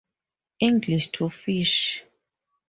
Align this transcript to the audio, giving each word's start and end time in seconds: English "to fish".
English 0.59 1.09
"to 1.11 1.29
fish". 1.29 2.03